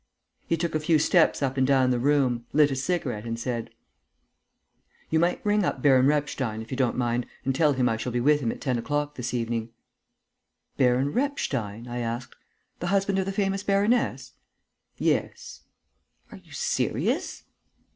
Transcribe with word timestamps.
He 0.47 0.57
took 0.57 0.73
a 0.73 0.79
few 0.79 0.97
steps 0.97 1.43
up 1.43 1.57
and 1.57 1.67
down 1.67 1.91
the 1.91 1.99
room, 1.99 2.47
lit 2.53 2.71
a 2.71 2.75
cigarette 2.75 3.23
and 3.23 3.39
said: 3.39 3.69
"You 5.11 5.19
might 5.19 5.45
ring 5.45 5.63
up 5.63 5.83
Baron 5.83 6.07
Repstein, 6.07 6.63
if 6.63 6.71
you 6.71 6.75
don't 6.75 6.97
mind, 6.97 7.27
and 7.45 7.53
tell 7.53 7.73
him 7.73 7.87
I 7.87 7.97
shall 7.97 8.11
be 8.11 8.19
with 8.19 8.39
him 8.39 8.51
at 8.51 8.61
ten 8.61 8.79
o'clock 8.79 9.13
this 9.13 9.31
evening." 9.31 9.69
"Baron 10.75 11.13
Repstein?" 11.13 11.87
I 11.87 11.99
asked. 11.99 12.35
"The 12.79 12.87
husband 12.87 13.19
of 13.19 13.27
the 13.27 13.31
famous 13.31 13.61
baroness?" 13.61 14.33
"Yes." 14.97 15.65
"Are 16.31 16.37
you 16.39 16.51
serious?" 16.51 17.43